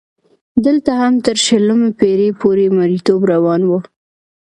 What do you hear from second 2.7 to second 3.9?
مریتوب روان و.